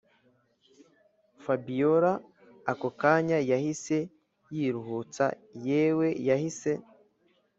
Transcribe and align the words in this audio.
fabiora 1.43 2.11
ako 2.71 2.87
kanya 3.01 3.37
yahise 3.51 3.97
yiruhutsa 4.55 5.25
yewe 5.67 6.07
yahise 6.27 6.71